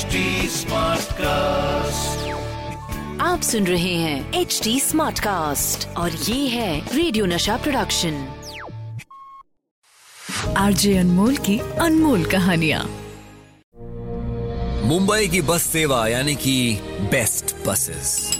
[0.00, 0.20] HD
[1.12, 2.28] cast
[3.20, 8.28] आप सुन रहे हैं एच डी स्मार्ट कास्ट और ये है रेडियो नशा प्रोडक्शन
[10.56, 12.82] आरजे अनमोल की अनमोल कहानिया।
[14.86, 18.36] मुंबई की बस सेवा यानी कि बेस्ट बसेस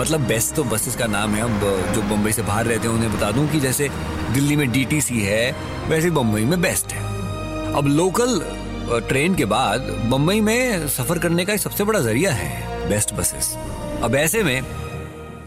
[0.00, 3.16] मतलब बेस्ट तो बसेस का नाम है अब जो मुंबई से बाहर रहते हैं उन्हें
[3.16, 3.88] बता दूँ कि जैसे
[4.32, 5.52] दिल्ली में डीटीसी है
[5.88, 7.04] वैसे मुंबई में बेस्ट है।
[7.74, 8.40] अब लोकल
[8.92, 13.56] ट्रेन के बाद मुंबई में सफ़र करने का सबसे बड़ा ज़रिया है बेस्ट बसेस।
[14.02, 14.62] अब ऐसे में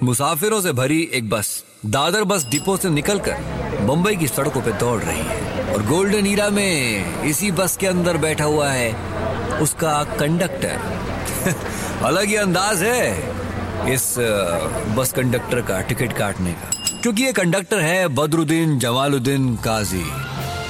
[0.03, 5.01] मुसाफिरों से भरी एक बस, दादर बस डिपो से निकलकर मुंबई की सड़कों पर दौड़
[5.01, 8.93] रही है और गोल्डन ईरा में इसी बस के अंदर बैठा हुआ है
[9.59, 10.79] उसका कंडक्टर।
[12.03, 13.19] अलग ही अंदाज है
[13.93, 14.15] इस
[14.97, 20.05] बस कंडक्टर का टिकट काटने का। क्योंकि ये कंडक्टर है Badruddin Jamaluddin Kazi.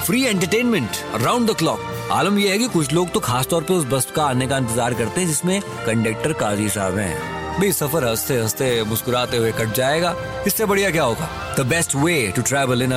[0.06, 3.74] Free entertainment around the clock आलम यह है कि कुछ लोग तो खास तौर पे
[3.74, 8.06] उस बस का आने का इंतज़ार करते हैं, जिसमें कंडक्टर काजी साहब हैं। भाई सफ़र
[8.06, 10.16] हँसते हँसते मुस्कुराते हुए कट जाएगा।
[10.48, 11.30] इससे बढ़िया क्या होगा?
[11.58, 12.94] The best way to travel in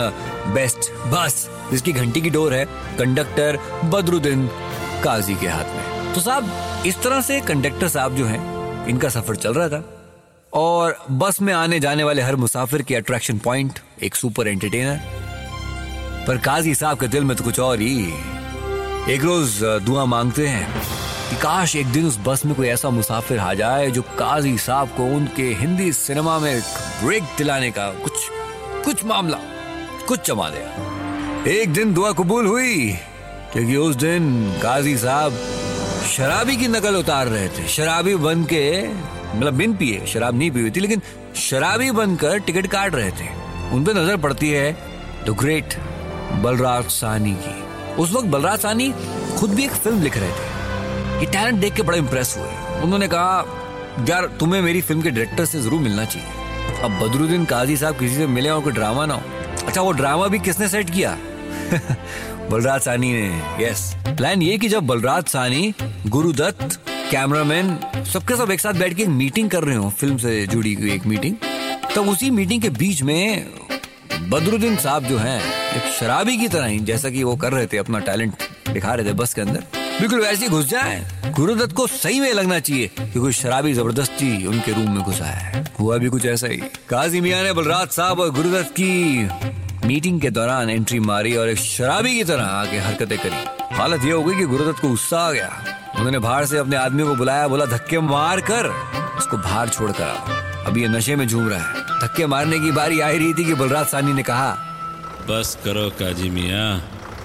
[0.55, 2.65] BEST bus जिसकी घंटी की डोर है
[2.99, 4.49] कंडक्टर बदरुद्दीन
[5.05, 6.51] काजी के हाथ में। तो साहब,
[6.87, 9.85] इस तरह से कंडक्टर साहब जो हैं, इनका सफ़र चल रहा था।
[10.53, 15.01] और बस में आने जाने वाले हर मुसाफिर की अट्रैक्शन पॉइंट एक सुपर एंटरटेनर
[16.27, 18.13] पर काजी साहब के दिल में तो कुछ और ही
[19.11, 20.67] एक रोज दुआ मांगते हैं
[21.31, 24.89] कि काश एक दिन उस बस में कोई ऐसा मुसाफिर आ जाए जो काजी साहब
[24.97, 26.61] को उनके हिंदी सिनेमा में
[27.05, 28.13] ब्रेक दिलाने का कुछ
[28.85, 29.39] कुछ मामला,
[30.09, 32.93] कुछ चमा दे एक दिन दुआ कबूल हुई,
[33.53, 34.31] क्योंकि उस दिन
[34.63, 35.33] काजी साहब
[36.13, 40.61] शराबी की नकल उतार रहे थे। शराबी बन के मतलब बिन पिए, शराब नहीं पी
[40.61, 41.03] हुई थी, लेकिन
[41.41, 43.29] शराबी बनकर टिकट काट रहे थे।
[43.75, 44.73] उन पर नज़र पड़ती है
[45.27, 45.75] द ग्रेट
[46.43, 47.61] बलराज सानी की।
[47.99, 48.93] उस वक्त बलराज सानी
[49.39, 53.09] खुद भी एक फ़िल्म लिख रहे थे। ये टैलेंट देख के बड़े इंप्रेस हुए। उन्होंने
[53.09, 53.45] कहा,
[54.09, 58.17] यार, तुम्हें मेरी फ़िल्म के डायरेक्टर से ज़रूर मिलना चाहिए। अब बदरुद्दीन काजी साहब किसी
[58.17, 59.23] से मिले और कोई ड्रामा ना हो।
[59.67, 61.17] अच्छा वो ड्रामा भी किसने सेट किया?
[62.51, 65.75] बलराज सानी ने यस प्लान ये कि जब बलराज सानी
[66.07, 67.79] गुरुदत्त कैमरामैन
[68.13, 70.93] सबके सब एक साथ बैठ के एक मीटिंग कर रहे हो फ़िल्म से जुड़ी हुई
[70.93, 71.37] एक मीटिंग
[71.97, 73.47] तब उसी मीटिंग के बीच में
[74.31, 75.41] बदरुद्दीन साहब जो हैं,
[75.77, 78.33] एक शराबी की तरह ही, जैसा कि वो कर रहे थे अपना टैलेंट
[78.69, 79.65] दिखा रहे थे बस के अंदर,
[80.01, 84.47] बिल्कुल वैसे ही घुस जाए। गुरुदत्त को सही में लगना चाहिए कि कोई शराबी ज़बरदस्ती
[84.47, 86.57] उनके रूम में घुसा है। हुआ भी कुछ ऐसा ही।
[86.89, 89.29] काजी मियाँ ने बलराज साहब और गुरुदत्त की
[89.87, 94.13] मीटिंग के दौरान एंट्री मारी और एक शराबी की तरह आके हरकतें करी। हालत ये
[94.13, 95.51] हो गई कि गुरुदत्त को गुस्सा आ गया।
[95.97, 98.69] उन्होंने बाहर से अपने आदमी को बुलाया, बोला, धक्के मार कर
[99.19, 103.01] उसको बाहर छोड़ कर आओ ये नशे में झूम रहा है। धक्के मारने की बारी
[103.01, 104.51] आ रही थी कि बलराज सानी ने कहा
[105.29, 106.71] बस करो काजी मियाँ।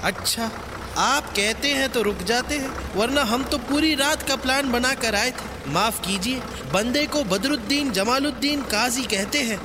[0.04, 0.50] अच्छा
[0.98, 4.94] आप कहते हैं तो रुक जाते हैं वरना हम तो पूरी रात का प्लान बना
[4.94, 6.42] कर आए थे। माफ़ कीजिए
[6.74, 9.60] बंदे को बदरुद्दीन जमालुद्दीन काजी कहते हैं।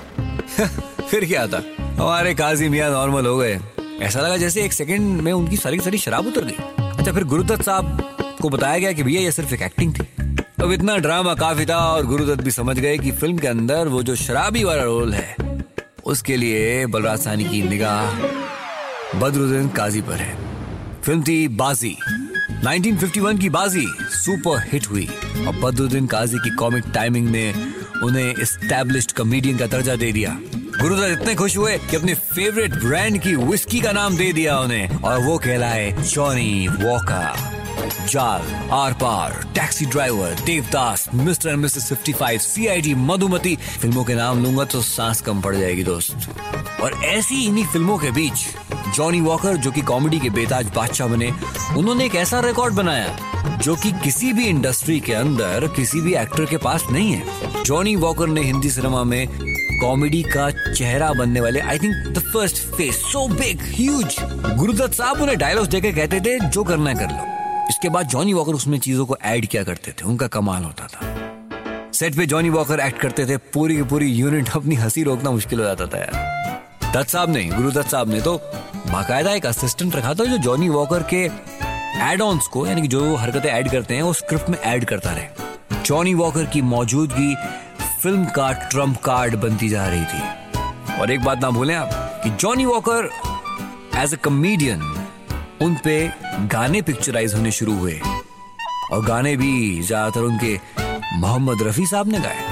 [1.10, 1.62] फिर क्या था?
[1.80, 3.60] हमारे काजी मियाँ नॉर्मल हो गए।
[4.02, 7.62] ऐसा लगा जैसे एक सेकंड में उनकी सारी सारी शराब उतर गई। अच्छा फिर गुरुदत्त
[7.62, 10.06] साहब को बताया गया कि भैया ये सिर्फ़ एक एक्टिंग थी।
[10.62, 14.02] अब इतना ड्रामा काफ़ी था और गुरुदत्त भी समझ गए कि फ़िल्म के अंदर वो
[14.02, 15.36] जो शराबी वाला रोल है,
[16.04, 18.20] उसके लिए बलराज सानी की निगाह
[19.18, 20.36] बदरुद्दीन काजी पर है।
[21.02, 21.96] फ़िल्म थी बाजी।
[22.66, 25.08] 1951 की बाजी सुपर हिट हुई
[25.46, 27.52] और बदरुद्दीन काजी की कॉमिक टाइमिंग ने
[28.02, 30.36] उन्हें एस्टैब्लिश्ड कॉमेडियन का दर्जा दे दिया।
[30.80, 34.96] गुरुदत्त इतने खुश हुए कि अपने फेवरेट ब्रांड की विस्की का नाम दे दिया उन्हें
[34.96, 37.51] और वो कहलाए Johnny Walker
[37.90, 44.42] Jaal Aar Paar Taxi Driver, Devdas, Mr and Mrs 55 CID Madhumati, फ़िल्मों के नाम
[44.44, 46.28] लूँगा तो सांस कम पड़ जाएगी दोस्त।
[46.82, 48.46] और ऐसी इन्हीं फ़िल्मों के बीच,
[48.96, 51.32] जॉनी वॉकर, जो कि कॉमेडी के बेताज बादशाह बने,
[51.76, 53.16] उन्होंने एक ऐसा रिकॉर्ड बनाया,
[53.62, 57.96] जो कि किसी भी इंडस्ट्री के अंदर किसी भी एक्टर के पास नहीं है। जॉनी
[57.96, 59.26] वॉकर ने हिंदी सिनेमा में
[59.82, 64.16] कॉमेडी का चेहरा बनने वाले I think the first face so big huge
[64.58, 67.41] Guru Dutt साहब उन्हें डायलॉग्स देके कहते थे, जो करना है कर लो।
[67.72, 71.90] इसके बाद जॉनी वॉकर उसमें चीज़ों को ऐड किया करते थे, उनका कमाल होता था।
[71.92, 75.58] सेट पे जॉनी वॉकर एक्ट करते थे, पूरी की पूरी यूनिट अपनी हँसी रोकना मुश्किल
[75.58, 78.36] हो जाता था यार। दत्त साहब ने गुरुदत्त साहब ने तो
[78.92, 81.24] बाकायदा एक असिस्टेंट रखा था जो जॉनी वॉकर के
[82.12, 85.82] एड ऑन्स को, यानी जो हरकतें ऐड करते हैं, वो स्क्रिप्ट में ऐड करता रहे।
[85.84, 87.34] जॉनी वॉकर की मौजूदगी
[88.02, 92.30] फ़िल्म का ट्रंप कार्ड बनती जा रही थी। और एक बात ना भूलें आप, कि
[92.30, 93.10] Johnny Walker
[93.96, 95.01] as a comedian
[95.62, 95.96] उन पे
[96.52, 97.98] गाने पिक्चराइज होने शुरू हुए।
[98.92, 100.58] और गाने भी ज़्यादातर उनके
[101.18, 102.50] मोहम्मद रफी साहब ने गाए।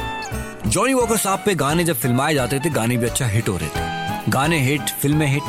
[0.67, 3.69] जॉनी वॉकर साहब पे गाने जब फिल्माए जाते थे, गाने भी अच्छा हिट हो रहे
[3.69, 5.43] थे। गाने हिट, फ़िल्में हिट।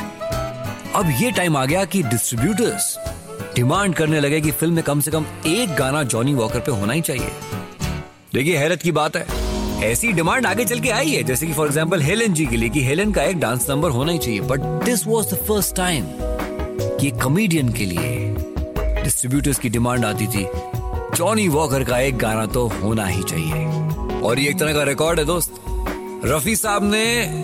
[0.95, 2.95] अब ये टाइम आ गया कि डिस्ट्रीब्यूटर्स
[3.55, 6.93] डिमांड करने लगे कि फ़िल्म में कम से कम एक गाना जॉनी वॉकर पे होना
[6.93, 7.29] ही चाहिए।
[8.33, 9.25] देखिए, हैरत की बात है।
[9.83, 12.69] ऐसी डिमांड आगे चल के आई है, जैसे कि फॉर एग्ज़ाम्पल हेलन जी के लिए
[12.69, 16.03] कि हेलन का एक डांस नंबर होना ही चाहिए। But this was the first time
[17.01, 18.35] कि कॉमेडियन के लिए
[19.03, 20.45] डिस्ट्रीब्यूटर्स की डिमांड आती थी
[21.15, 23.65] जॉनी वॉकर का एक गाना तो होना ही चाहिए।
[24.21, 25.55] और ये एक तरह का रिकॉर्ड है, दोस्त।
[26.25, 27.43] रफी साहब ने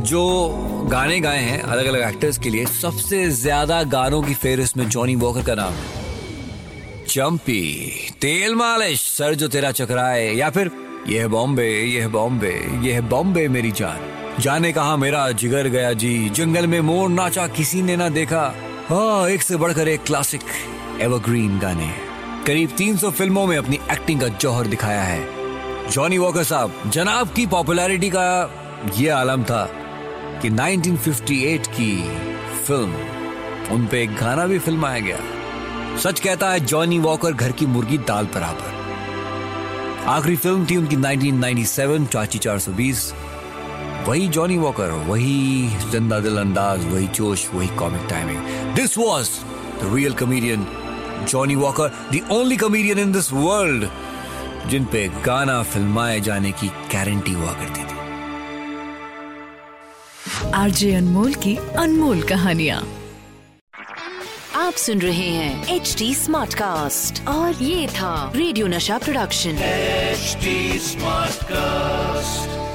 [0.00, 0.48] जो
[0.90, 5.16] गाने गाए हैं अलग अलग एक्टर्स के लिए, सबसे ज़्यादा गानों की फेहरिस्त में जॉनी
[5.16, 10.70] वॉकर का नाम है। चंपी, तेल मालिश, सर जो तेरा चकराए, या फिर,
[11.08, 14.00] यह बॉम्बे यह बॉम्बे यह बॉम्बे मेरी जान।
[14.40, 18.54] जाने कहा मेरा जिगर गया जी, जंगल में मोर नाचा किसी ने ना देखा।
[18.88, 20.40] हाँ एक से बढ़कर एक क्लासिक
[21.00, 21.88] एवरग्रीन गाने।
[22.46, 27.46] करीब 300 फ़िल्मों में अपनी एक्टिंग का जौहर दिखाया है। जॉनी वॉकर साहब, जनाब की
[27.46, 28.50] पॉपुलैरिटी का
[28.96, 29.64] ये आलम था
[30.42, 32.08] कि 1958 की
[32.66, 35.18] फ़िल्म उन पे एक गाना भी फिल्माया गया।
[35.98, 42.06] सच कहता है जॉनी वॉकर घर की मुर्गी दाल बराबर। आखिरी फ़िल्म थी उनकी 1997
[42.06, 43.12] चाची 420
[44.08, 49.30] वही जॉनी वॉकर वही ज़िंदा दिल अंदाज वही जोश वही comic timing this was
[49.80, 50.66] the real comedian
[51.28, 53.88] Johnny Walker the only comedian in this world
[54.70, 57.96] जिन पे गाना फिल्माए जाने की गारंटी हुआ करती थी.
[60.54, 62.82] आरजे अनमोल की अनमोल कहानियाँ।
[64.56, 70.78] आप सुन रहे हैं एच डी स्मार्ट कास्ट और ये था रेडियो नशा प्रोडक्शन एचडी
[70.78, 72.65] स्मार्ट Smartcast.